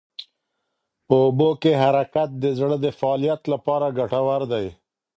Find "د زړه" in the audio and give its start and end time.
2.43-2.75